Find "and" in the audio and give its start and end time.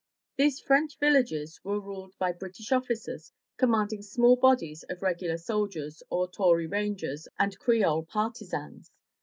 7.37-7.55